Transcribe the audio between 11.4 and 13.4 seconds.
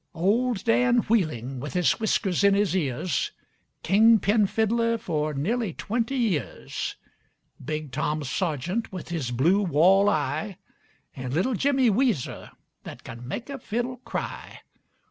Jimmy Weezer that can